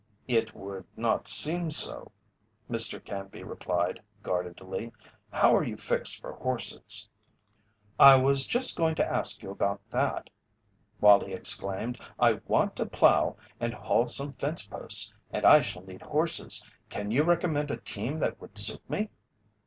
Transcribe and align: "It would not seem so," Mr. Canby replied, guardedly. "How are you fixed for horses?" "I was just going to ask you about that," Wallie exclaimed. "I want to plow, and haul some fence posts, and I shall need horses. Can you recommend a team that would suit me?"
"It 0.27 0.55
would 0.55 0.85
not 0.97 1.27
seem 1.27 1.69
so," 1.69 2.11
Mr. 2.67 2.99
Canby 3.05 3.43
replied, 3.43 4.01
guardedly. 4.23 4.91
"How 5.31 5.55
are 5.55 5.63
you 5.63 5.77
fixed 5.77 6.19
for 6.19 6.31
horses?" 6.33 7.07
"I 7.99 8.15
was 8.19 8.47
just 8.47 8.75
going 8.75 8.95
to 8.95 9.05
ask 9.05 9.43
you 9.43 9.51
about 9.51 9.79
that," 9.91 10.31
Wallie 11.01 11.33
exclaimed. 11.33 11.99
"I 12.17 12.39
want 12.47 12.75
to 12.77 12.87
plow, 12.87 13.35
and 13.59 13.75
haul 13.75 14.07
some 14.07 14.33
fence 14.33 14.65
posts, 14.65 15.13
and 15.29 15.45
I 15.45 15.61
shall 15.61 15.83
need 15.83 16.01
horses. 16.01 16.65
Can 16.89 17.11
you 17.11 17.21
recommend 17.21 17.69
a 17.69 17.77
team 17.77 18.17
that 18.21 18.41
would 18.41 18.57
suit 18.57 18.81
me?" 18.89 19.11